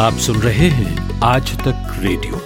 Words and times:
आप 0.00 0.12
सुन 0.14 0.36
रहे 0.36 0.68
हैं 0.68 1.20
आज 1.22 1.50
तक 1.58 1.88
रेडियो। 2.00 2.38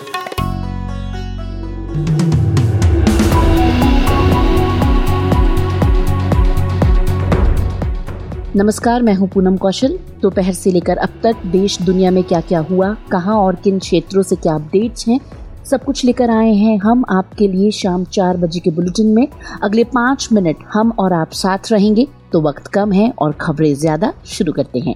नमस्कार, 8.56 9.02
मैं 9.02 9.14
हूँ 9.14 9.28
पूनम 9.28 9.56
कौशल। 9.56 9.98
दोपहर 10.22 10.52
से 10.52 10.72
लेकर 10.72 10.96
अब 10.96 11.20
तक 11.22 11.46
देश 11.46 11.80
दुनिया 11.82 12.10
में 12.10 12.22
क्या 12.24 12.40
क्या 12.40 12.60
हुआ, 12.70 12.92
कहाँ 13.12 13.36
और 13.36 13.56
किन 13.56 13.78
क्षेत्रों 13.78 14.22
से 14.22 14.36
क्या 14.36 14.54
अपडेट्स 14.54 15.08
हैं, 15.08 15.20
सब 15.64 15.84
कुछ 15.84 16.04
लेकर 16.04 16.30
आए 16.30 16.52
हैं 16.54 16.78
हम 16.78 17.04
आपके 17.10 17.48
लिए 17.48 17.70
शाम 17.72 18.04
चार 18.12 18.36
बजे 18.36 18.60
के 18.60 18.70
बुलेटिन 18.72 19.14
में। 19.14 19.26
अगले 19.62 19.84
पाँच 19.94 20.28
मिनट 20.32 20.64
हम 20.74 20.92
और 20.98 21.12
आप 21.12 21.32
साथ 21.34 21.72
रहेंगे 21.72 22.08
तो 22.32 22.40
वक्त 22.42 22.66
कम 22.74 22.92
है 22.92 23.12
और 23.18 23.32
खबरें 23.40 23.74
ज़्यादा 23.74 24.12
शुरू 24.26 24.52
करते 24.52 24.78
हैं। 24.80 24.94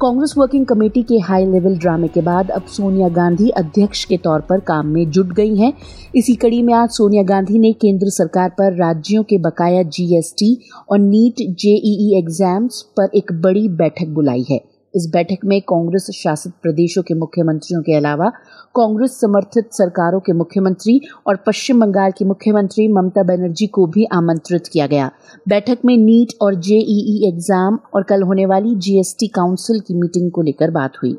कांग्रेस 0.00 0.34
वर्किंग 0.38 0.64
कमेटी 0.66 1.02
के 1.02 1.18
हाई 1.18 1.44
लेवल 1.46 1.76
ड्रामे 1.78 2.08
के 2.08 2.20
बाद 2.20 2.50
अब 2.50 2.66
सोनिया 2.66 3.08
गांधी 3.08 3.48
अध्यक्ष 3.50 4.04
के 4.04 4.16
तौर 4.16 4.40
पर 4.40 4.60
काम 4.60 4.86
में 4.86 5.10
जुट 5.10 5.32
गई 5.32 5.56
हैं। 5.56 5.72
इसी 6.14 6.34
कड़ी 6.34 6.62
में 6.62 6.74
आज 6.74 6.90
सोनिया 6.90 7.22
गांधी 7.22 7.58
ने 7.58 7.72
केंद्र 7.72 8.10
सरकार 8.10 8.50
पर 8.50 8.76
राज्यों 8.76 9.22
के 9.22 9.38
बकाया 9.38 9.82
जीएसटी 9.82 10.56
और 10.90 10.98
नीट 10.98 11.46
जेईई 11.60 12.18
एग्ज़ाम्स 12.18 12.82
पर 12.96 13.10
एक 13.14 13.32
बड़ी 13.32 13.68
बैठक 13.68 14.08
बुलाई 14.08 14.44
है। 14.50 14.73
इस 14.94 15.08
बैठक 15.12 15.44
में 15.44 15.60
कांग्रेस 15.60 16.06
शासित 16.14 16.52
प्रदेशों 16.62 17.02
के 17.02 17.14
मुख्यमंत्रियों 17.14 17.80
के 17.82 17.94
अलावा 17.94 18.28
कांग्रेस 18.74 19.18
समर्थित 19.20 19.72
सरकारों 19.72 20.20
के 20.20 20.32
मुख्यमंत्री 20.32 21.00
और 21.26 21.36
पश्चिम 21.46 21.80
बंगाल 21.80 22.12
की 22.18 22.24
मुख्यमंत्री 22.24 22.86
ममता 22.88 23.22
बनर्जी 23.22 23.66
को 23.66 23.86
भी 23.86 24.04
आमंत्रित 24.12 24.66
किया 24.66 24.86
गया। 24.86 25.10
बैठक 25.48 25.84
में 25.84 25.96
नीट 25.96 26.32
और 26.42 26.54
जेईई 26.60 27.28
एग्ज़ाम 27.28 27.78
और 27.94 28.02
कल 28.02 28.22
होने 28.22 28.46
वाली 28.46 28.74
जीएसटी 28.76 29.26
काउंसिल 29.26 29.80
की 29.80 29.94
मीटिंग 29.94 30.30
को 30.30 30.42
लेकर 30.42 30.70
बात 30.70 31.02
हुई। 31.02 31.16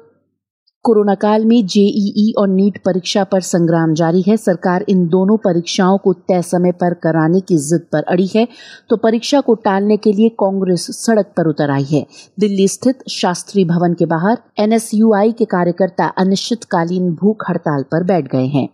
कोरोना 0.86 1.14
काल 1.16 1.46
में 1.46 1.66
जेईई 1.66 2.34
और 2.38 2.48
नीट 2.48 2.78
परीक्षा 2.78 3.24
पर 3.24 3.42
संग्राम 3.42 3.94
जारी 3.94 4.22
है। 4.22 4.36
सरकार 4.38 4.86
इन 4.90 5.08
दोनों 5.08 5.38
परीक्षाओं 5.38 5.98
को 5.98 6.14
तय 6.14 6.42
समय 6.42 6.72
पर 6.72 6.94
कराने 6.94 7.40
की 7.40 7.58
जिद 7.58 7.86
पर 7.92 8.04
अड़ी 8.04 8.28
है। 8.36 8.48
तो 8.90 8.98
परीक्षा 8.98 9.42
को 9.42 9.56
टालने 9.56 9.98
के 9.98 10.14
लिए 10.14 10.30
कांग्रेस 10.30 10.88
सड़क 10.92 11.34
पर 11.38 11.48
उतर 11.48 11.72
आई 11.72 11.84
है। 11.84 12.06
दिल्ली 12.40 12.68
स्थित 12.68 13.00
शास्त्री 13.10 13.66
भवन 13.66 13.94
के 13.94 14.06
बाहर 14.06 14.38
एनएसयूआई 14.60 15.32
के 15.32 15.46
कार्यकर्ता 15.46 16.08
अनिश्चितकालीन 16.18 17.12
भूख 17.14 17.50
हड़ताल 17.50 17.84
पर 17.84 18.04
बैठ 18.04 18.32
गए 18.32 18.46
हैं। 18.46 18.68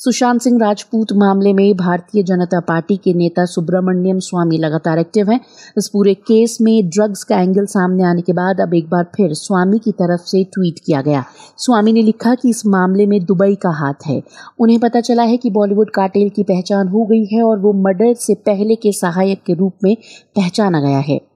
सुशांत 0.00 0.40
सिंह 0.40 0.56
राजपूत 0.60 1.06
मामले 1.12 1.52
में 1.52 1.76
भारतीय 1.76 2.22
जनता 2.22 2.60
पार्टी 2.60 2.96
के 2.96 3.12
नेता 3.14 3.44
सुब्रमण्यम 3.44 4.18
स्वामी 4.18 4.58
लगातार 4.58 4.98
एक्टिव 4.98 5.30
हैं। 5.30 5.40
इस 5.78 5.88
पूरे 5.88 6.14
केस 6.14 6.56
में 6.60 6.88
ड्रग्स 6.88 7.24
का 7.24 7.40
एंगल 7.40 7.64
सामने 7.64 8.04
आने 8.04 8.22
के 8.22 8.32
बाद 8.32 8.60
अब 8.60 8.74
एक 8.74 8.88
बार 8.90 9.04
फिर 9.16 9.34
स्वामी 9.34 9.78
की 9.78 9.92
तरफ़ 9.92 10.20
से 10.20 10.44
ट्वीट 10.44 10.78
किया 10.86 11.02
गया। 11.02 11.24
स्वामी 11.56 11.92
ने 11.92 12.02
लिखा 12.02 12.34
कि 12.34 12.50
इस 12.50 12.66
मामले 12.66 13.06
में 13.06 13.24
दुबई 13.24 13.54
का 13.54 13.70
हाथ 13.70 14.06
है। 14.06 14.22
उन्हें 14.60 14.78
पता 14.80 15.00
चला 15.00 15.22
है 15.22 15.36
कि 15.36 15.50
बॉलीवुड 15.50 15.90
कार्टेल 15.90 16.30
की 16.30 16.42
पहचान 16.42 16.88
हो 16.88 17.04
गई 17.04 17.24
है 17.32 17.42
और 17.42 17.58
वो 17.58 17.72
मर्डर 17.72 18.14
से 18.14 18.34
पहले 18.34 18.74
के 18.74 18.92
सहायक 18.92 19.42
के 19.46 19.54
रूप 19.54 19.74
में 19.84 19.96
पहचाना 20.36 20.80
गया 20.80 20.98
है। 20.98 21.29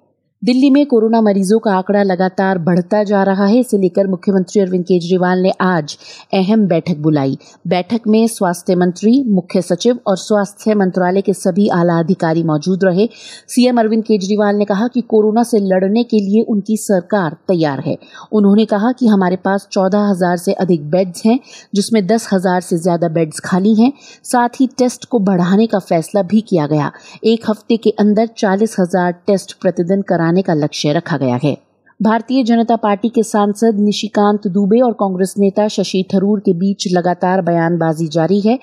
दिल्ली 0.44 0.68
में 0.70 0.84
कोरोना 0.86 1.20
मरीजों 1.20 1.58
का 1.58 1.72
आंकड़ा 1.72 2.02
लगातार 2.02 2.58
बढ़ता 2.60 3.02
जा 3.04 3.22
रहा 3.22 3.44
है। 3.46 3.58
इसे 3.58 3.78
लेकर 3.78 4.06
मुख्यमंत्री 4.06 4.60
अरविंद 4.62 4.84
केजरीवाल 4.84 5.38
ने 5.38 5.52
आज 5.62 5.96
अहम 6.34 6.66
बैठक 6.68 6.96
बुलाई। 6.96 7.36
बैठक 7.66 8.00
में 8.06 8.26
स्वास्थ्य 8.26 8.74
मंत्री, 8.74 9.12
मुख्य 9.26 9.62
सचिव 9.62 9.98
और 10.06 10.16
स्वास्थ्य 10.16 10.74
मंत्रालय 10.74 11.20
के 11.20 11.32
सभी 11.34 11.68
आला 11.68 11.98
अधिकारी 11.98 12.42
मौजूद 12.42 12.84
रहे। 12.84 13.08
सीएम 13.48 13.80
अरविंद 13.80 14.02
केजरीवाल 14.04 14.56
ने 14.56 14.64
कहा 14.64 14.88
कि 14.88 15.00
कोरोना 15.04 15.42
से 15.42 15.58
लड़ने 15.62 16.02
के 16.02 16.20
लिए 16.20 16.42
उनकी 16.44 16.76
सरकार 16.76 17.36
तैयार 17.48 17.80
है। 17.80 17.96
उन्होंने 18.32 18.64
कहा 18.66 18.92
कि 18.92 19.06
हमारे 19.06 19.36
पास 19.44 19.66
चौदह 19.72 20.06
हज़ार 20.10 20.36
से 20.36 20.52
अधिक 20.54 20.90
बेड्स 20.90 21.24
हैं, 21.26 21.38
जिसमें 21.74 22.06
दस 22.06 22.28
हज़ार 22.32 22.60
से 22.60 22.78
ज़्यादा 22.78 23.08
बेड्स 23.10 23.40
खाली 23.44 23.74
हैं। 23.74 23.92
साथ 24.24 24.60
ही 24.60 24.66
टेस्ट 24.78 25.04
को 25.06 25.18
बढ़ाने 25.22 25.66
का 25.66 25.78
फैसला 25.80 26.22
भी 26.24 26.40
किया 26.42 26.66
गया। 26.66 26.92
एक 27.24 27.50
हफ़्ते 27.50 27.76
के 27.78 27.94
अंदर 27.98 28.28
चालीस 28.38 28.76
हज़ार 28.80 29.12
टेस्ट 29.26 29.58
प्रतिदिन 29.60 30.02
कराने 30.04 30.32
बनाने 30.34 30.42
का 30.42 30.54
लक्ष्य 30.54 30.92
रखा 30.92 31.16
गया 31.16 31.38
है। 31.44 31.56
भारतीय 32.02 32.42
जनता 32.44 32.76
पार्टी 32.76 33.08
के 33.08 33.22
सांसद 33.22 33.78
निशिकांत 33.78 34.46
दुबे 34.46 34.80
और 34.80 34.92
कांग्रेस 34.92 35.34
नेता 35.38 35.66
शशि 35.68 36.04
थरूर 36.14 36.40
के 36.40 36.52
बीच 36.52 36.86
लगातार 36.92 37.42
बयानबाजी 37.42 38.06
जारी 38.06 38.40
है। 38.40 38.58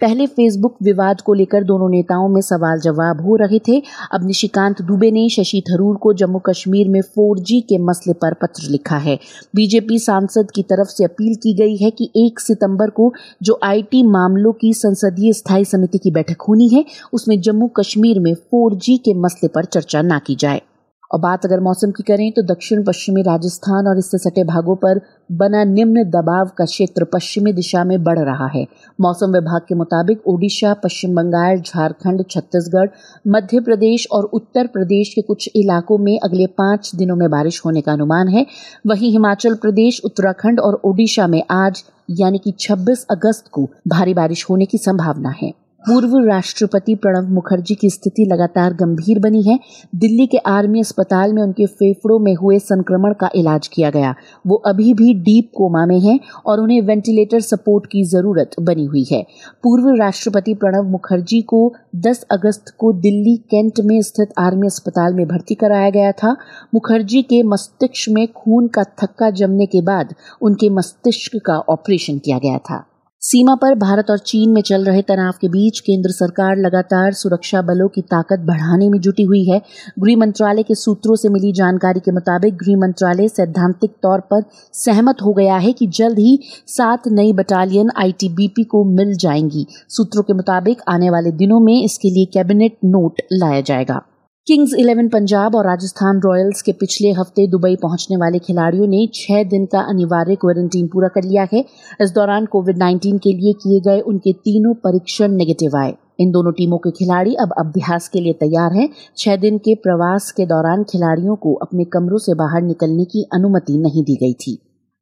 पहले 0.00 0.26
फेसबुक 0.26 0.76
विवाद 0.82 1.20
को 1.20 1.34
लेकर 1.34 1.64
दोनों 1.64 1.88
नेताओं 1.90 2.28
में 2.28 2.40
सवाल 2.40 2.80
जवाब 2.80 3.24
हो 3.26 3.36
रहे 3.36 3.58
थे। 3.58 3.82
अब 4.12 4.26
निशिकांत 4.26 4.82
दुबे 4.82 5.10
ने 5.10 5.28
शशि 5.28 5.62
थरूर 5.70 5.96
को 5.96 6.12
जम्मू 6.12 6.38
कश्मीर 6.38 6.88
में 6.88 7.00
4G 7.00 7.60
के 7.60 7.78
मसले 7.78 8.12
पर 8.12 8.34
पत्र 8.34 8.70
लिखा 8.70 8.96
है। 8.96 9.18
बीजेपी 9.56 9.98
सांसद 9.98 10.50
की 10.54 10.62
तरफ़ 10.62 10.88
से 10.88 11.04
अपील 11.04 11.34
की 11.34 11.54
गई 11.54 11.76
है 11.76 11.90
कि 11.90 12.10
1 12.16 12.40
सितंबर 12.40 12.90
को 12.90 13.12
जो 13.42 13.58
आईटी 13.62 14.02
मामलों 14.02 14.52
की 14.52 14.72
संसदीय 14.74 15.32
स्थायी 15.32 15.64
समिति 15.64 15.98
की 15.98 16.10
बैठक 16.10 16.48
होनी 16.48 16.68
है, 16.68 16.84
उसमें 17.12 17.40
जम्मू 17.40 17.66
कश्मीर 17.66 18.20
में 18.20 18.34
4G 18.34 18.98
के 18.98 19.14
मसले 19.14 19.48
पर 19.48 19.64
चर्चा 19.64 20.02
न 20.02 20.20
की 20.26 20.36
जाए। 20.40 20.62
और 21.12 21.20
बात 21.20 21.44
अगर 21.44 21.60
मौसम 21.60 21.90
की 21.90 22.02
करें 22.02 22.32
तो 22.32 22.42
दक्षिण 22.42 22.84
पश्चिमी 22.84 23.22
राजस्थान 23.22 23.86
और 23.86 23.98
इससे 23.98 24.18
सटे 24.18 24.44
भागों 24.44 24.76
पर 24.76 25.00
बना 25.32 25.64
निम्न 25.64 26.04
दबाव 26.04 26.50
का 26.58 26.64
क्षेत्र 26.64 27.04
पश्चिमी 27.04 27.52
दिशा 27.52 27.84
में 27.84 28.02
बढ़ 28.02 28.18
रहा 28.18 28.46
है। 28.46 28.66
मौसम 29.00 29.32
विभाग 29.32 29.60
के 29.68 29.74
मुताबिक 29.74 30.26
ओडिशा, 30.26 30.74
पश्चिम 30.74 31.14
बंगाल, 31.14 31.60
झारखंड, 31.60 32.24
छत्तीसगढ़, 32.30 32.88
मध्य 33.28 33.60
प्रदेश 33.60 34.06
और 34.12 34.24
उत्तर 34.24 34.66
प्रदेश 34.66 35.12
के 35.14 35.22
कुछ 35.22 35.50
इलाकों 35.56 35.98
में 35.98 36.18
अगले 36.24 36.46
पाँच 36.46 36.94
दिनों 36.94 37.16
में 37.16 37.30
बारिश 37.30 37.62
होने 37.64 37.80
का 37.80 37.92
अनुमान 37.92 38.28
है। 38.28 38.46
वहीं 38.86 39.10
हिमाचल 39.10 39.54
प्रदेश, 39.54 40.00
उत्तराखंड 40.04 40.60
और 40.60 40.80
ओडिशा 40.84 41.26
में 41.26 41.42
आज, 41.50 41.84
यानी 42.10 42.38
कि 42.38 42.50
26 42.50 43.06
अगस्त 43.10 43.48
को, 43.52 43.68
भारी 43.88 44.14
बारिश 44.14 44.46
होने 44.50 44.64
की 44.64 44.78
संभावना 44.78 45.34
है। 45.42 45.65
पूर्व 45.82 46.16
राष्ट्रपति 46.18 46.94
प्रणब 46.94 47.28
मुखर्जी 47.30 47.74
की 47.74 47.90
स्थिति 47.90 48.24
लगातार 48.24 48.72
गंभीर 48.74 49.18
बनी 49.18 49.42
है। 49.42 49.58
दिल्ली 49.94 50.26
के 50.26 50.38
आर्मी 50.38 50.80
अस्पताल 50.80 51.32
में 51.32 51.42
उनके 51.42 51.66
फेफड़ों 51.66 52.18
में 52.18 52.34
हुए 52.34 52.58
संक्रमण 52.58 53.12
का 53.12 53.30
इलाज 53.34 53.68
किया 53.68 53.90
गया। 53.90 54.14
वो 54.46 54.56
अभी 54.56 54.94
भी 54.94 55.14
डीप 55.14 55.50
कोमा 55.54 55.84
में 55.86 55.98
हैं 56.00 56.18
और 56.46 56.60
उन्हें 56.60 56.80
वेंटिलेटर 56.80 57.40
सपोर्ट 57.40 57.86
की 57.86 58.04
ज़रूरत 58.04 58.50
बनी 58.60 58.84
हुई 58.84 59.04
है। 59.12 59.22
पूर्व 59.62 59.88
राष्ट्रपति 60.00 60.54
प्रणब 60.54 60.90
मुखर्जी 60.90 61.40
को 61.42 61.74
10 61.96 62.24
अगस्त 62.30 62.74
को 62.78 62.92
दिल्ली 62.92 63.36
कैंट 63.36 63.80
में 63.80 64.02
स्थित 64.02 64.34
आर्मी 64.38 64.66
अस्पताल 64.66 65.14
में 65.14 65.26
भर्ती 65.28 65.54
कराया 65.54 65.90
गया 65.90 66.12
था। 66.12 66.36
मुखर्जी 66.74 67.22
के 67.22 67.42
मस्तिष्क 67.42 68.10
में 68.10 68.26
खून 68.32 68.68
का 68.68 68.84
थक्का 69.02 69.30
जमने 69.30 69.66
के 69.66 69.82
बाद 69.82 70.14
उनके 70.42 70.70
मस्तिष्क 70.70 71.40
का 71.46 71.58
ऑपरेशन 71.58 72.18
किया 72.18 72.38
गया 72.38 72.58
था। 72.58 72.84
सीमा 73.26 73.54
पर 73.54 73.74
भारत 73.74 74.10
और 74.10 74.18
चीन 74.18 74.50
में 74.50 74.60
चल 74.62 74.84
रहे 74.84 75.02
तनाव 75.02 75.32
के 75.40 75.48
बीच 75.48 75.80
केंद्र 75.80 76.10
सरकार 76.10 76.56
लगातार 76.56 77.12
सुरक्षा 77.12 77.62
बलों 77.62 77.88
की 77.88 78.02
ताकत 78.02 78.40
बढ़ाने 78.40 78.88
में 78.88 79.00
जुटी 79.00 79.22
हुई 79.22 79.42
है। 79.44 79.60
गृह 79.98 80.16
मंत्रालय 80.16 80.62
के 80.62 80.74
सूत्रों 80.74 81.16
से 81.16 81.28
मिली 81.28 81.52
जानकारी 81.52 82.00
के 82.00 82.12
मुताबिक 82.12 82.56
गृह 82.56 82.76
मंत्रालय 82.76 83.28
सैद्धांतिक 83.28 83.90
तौर 84.02 84.20
पर 84.20 84.42
सहमत 84.72 85.22
हो 85.24 85.32
गया 85.32 85.56
है 85.56 85.72
कि 85.72 85.86
जल्द 85.86 86.18
ही 86.18 86.38
सात 86.66 87.08
नई 87.08 87.32
बटालियन 87.32 87.90
आईटीबीपी 87.96 88.64
को 88.64 88.84
मिल 88.84 89.16
जाएँगी। 89.16 89.66
सूत्रों 89.88 90.22
के 90.22 90.32
मुताबिक 90.32 90.82
आने 90.88 91.10
वाले 91.10 91.32
दिनों 91.32 91.60
में 91.60 91.84
इसके 91.84 92.08
लिए 92.08 92.24
कैबिनेट 92.24 92.78
नोट 92.84 93.22
लाया 93.32 93.60
जाएगा। 93.60 94.02
किंग्स 94.46 94.74
इलेवन 94.74 95.08
पंजाब 95.08 95.54
और 95.54 95.64
राजस्थान 95.66 96.20
रॉयल्स 96.20 96.60
के 96.62 96.72
पिछले 96.72 97.08
हफ़्ते 97.10 97.46
दुबई 97.46 97.76
पहुँचने 97.76 98.16
वाले 98.16 98.38
खिलाड़ियों 98.38 98.86
ने 98.86 99.06
छह 99.14 99.42
दिन 99.44 99.64
का 99.66 99.80
अनिवार्य 99.80 100.34
क्वारंटीन 100.34 100.86
पूरा 100.88 101.08
कर 101.08 101.22
लिया 101.22 101.46
है। 101.52 101.64
इस 102.00 102.10
दौरान 102.10 102.44
कोविड 102.46 102.76
19 102.78 103.18
के 103.18 103.32
लिए 103.32 103.52
किए 103.52 103.80
गए 103.80 104.00
उनके 104.00 104.32
तीनों 104.40 104.74
परीक्षण 104.74 105.32
नेगेटिव 105.32 105.76
आए। 105.76 105.92
इन 106.20 106.30
दोनों 106.30 106.52
टीमों 106.52 106.78
के 106.78 106.90
खिलाड़ी 106.90 107.34
अब 107.34 107.54
अभ्यास 107.58 108.08
के 108.08 108.20
लिए 108.20 108.32
तैयार 108.32 108.72
हैं। 108.72 108.88
छह 109.18 109.36
दिन 109.36 109.58
के 109.58 109.74
प्रवास 109.78 110.30
के 110.30 110.46
दौरान 110.46 110.84
खिलाड़ियों 110.84 111.36
को 111.36 111.54
अपने 111.64 111.84
कमरों 111.92 112.18
से 112.18 112.34
बाहर 112.34 112.62
निकलने 112.62 113.04
की 113.04 113.24
अनुमति 113.34 113.78
नहीं 113.78 114.04
दी 114.04 114.14
गई 114.16 114.32
थी। 114.34 114.58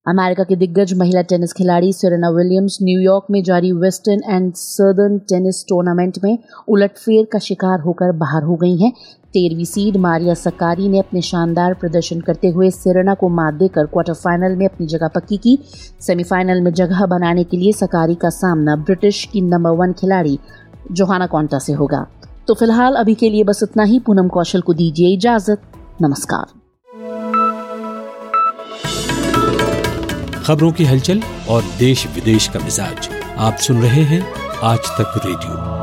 अमेरिका 0.06 0.44
की 0.44 0.56
दिग्गज 0.56 0.92
महिला 0.94 1.20
टेनिस 1.22 1.52
खिलाड़ी 1.52 1.92
सेरेना 1.92 2.30
विलियम्स 2.30 2.78
न्यूयॉर्क 2.82 3.26
में 3.30 3.42
जारी 3.42 3.72
western 3.74 4.22
and 4.30 4.52
southern 4.54 5.18
tennis 5.28 5.64
tournament 5.68 6.18
में 6.24 6.38
उलटफेर 6.68 7.28
का 7.32 7.38
शिकार 7.38 7.80
होकर 7.80 8.12
बाहर 8.16 8.42
हो 8.42 8.56
गई 8.56 8.76
हैं। 8.76 8.92
तेरहवीं 9.34 9.64
सीड 9.64 9.96
मारिया 9.96 10.34
सकारी 10.34 10.88
ने 10.88 10.98
अपने 10.98 11.20
शानदार 11.22 11.74
प्रदर्शन 11.74 12.20
करते 12.20 12.48
हुए 12.48 12.70
सेरेना 12.70 13.14
को 13.14 13.28
मात 13.28 13.54
देकर 13.54 13.86
क्वार्टर 13.86 14.14
फाइनल 14.14 14.56
में 14.56 14.66
अपनी 14.66 14.86
जगह 14.86 15.08
पक्की 15.08 15.36
की। 15.36 15.58
सेमीफाइनल 16.00 16.60
में 16.60 16.72
जगह 16.72 17.06
बनाने 17.06 17.44
के 17.44 17.56
लिए 17.56 17.72
सकारी 17.72 18.14
का 18.14 18.30
सामना 18.30 18.76
ब्रिटिश 18.76 19.24
की 19.32 19.40
नंबर 19.40 19.70
वन 19.70 19.92
खिलाड़ी 19.92 20.38
जोहाना 20.92 21.26
कॉन्टा 21.26 21.58
से 21.58 21.72
होगा। 21.72 22.06
तो 22.48 22.54
फ़िलहाल 22.54 22.94
अभी 22.94 23.14
के 23.14 23.30
लिए 23.30 23.44
बस 23.44 23.62
इतना 23.62 23.84
ही। 23.84 23.98
पूनम 23.98 24.28
कौशल 24.28 24.60
को 24.60 24.74
दीजिए 24.74 25.14
इजाज़त। 25.14 25.62
नमस्कार। 26.02 26.46
खबरों 30.42 30.72
की 30.72 30.84
हलचल 30.84 31.22
और 31.50 31.62
देश 31.78 32.06
विदेश 32.14 32.48
का 32.48 32.60
मिजाज 32.60 33.08
आप 33.38 33.56
सुन 33.58 33.82
रहे 33.82 34.02
हैं 34.04 34.26
आज 34.64 34.90
तक 34.98 35.20
रेडियो। 35.26 35.73